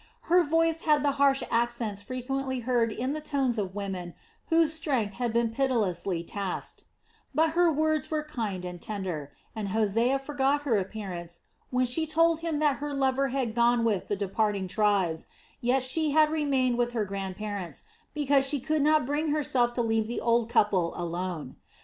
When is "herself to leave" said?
19.27-20.07